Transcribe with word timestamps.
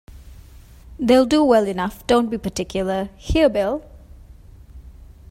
They’ll 0.99 1.25
do 1.27 1.43
well 1.43 1.67
enough; 1.67 2.07
don’t 2.07 2.31
be 2.31 2.39
particular—Here, 2.39 3.49
Bill! 3.49 3.83